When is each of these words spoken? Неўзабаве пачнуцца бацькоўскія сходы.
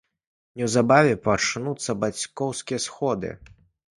Неўзабаве 0.59 1.13
пачнуцца 1.27 1.95
бацькоўскія 2.03 2.79
сходы. 2.89 3.31